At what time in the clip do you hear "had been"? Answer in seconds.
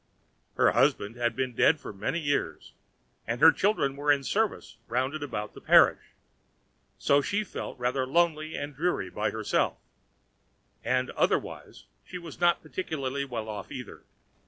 1.17-1.53